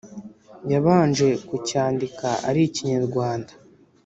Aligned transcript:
yabanje 0.71 1.27
kucyandika 1.47 2.27
ari 2.49 2.59
ik’ikinyarwanda 2.63 3.51